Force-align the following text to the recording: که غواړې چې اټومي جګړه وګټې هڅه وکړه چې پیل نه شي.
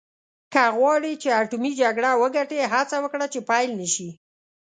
که 0.53 0.63
غواړې 0.77 1.11
چې 1.21 1.29
اټومي 1.41 1.71
جګړه 1.81 2.11
وګټې 2.21 2.59
هڅه 2.73 2.97
وکړه 3.01 3.25
چې 3.33 3.39
پیل 3.49 3.69
نه 3.79 3.87
شي. 3.93 4.09